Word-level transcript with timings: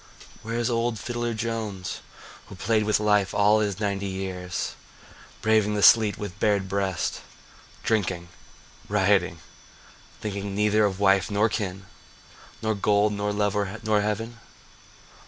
Where 0.41 0.55
is 0.57 0.67
Old 0.71 0.97
Fiddler 0.97 1.35
Jones 1.35 1.99
Who 2.47 2.55
played 2.55 2.85
with 2.85 2.99
life 2.99 3.35
all 3.35 3.59
his 3.59 3.79
ninety 3.79 4.07
years, 4.07 4.73
Braving 5.43 5.75
the 5.75 5.83
sleet 5.83 6.17
with 6.17 6.39
bared 6.39 6.67
breast, 6.67 7.21
Drinking, 7.83 8.29
rioting, 8.89 9.41
thinking 10.19 10.55
neither 10.55 10.85
of 10.85 10.99
wife 10.99 11.29
nor 11.29 11.49
kin, 11.49 11.85
Nor 12.63 12.73
gold, 12.73 13.13
nor 13.13 13.31
love, 13.31 13.83
nor 13.83 14.01
heaven? 14.01 14.39